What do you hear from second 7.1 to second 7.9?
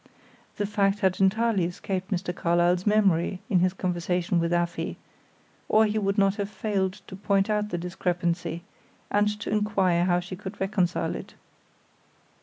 point out the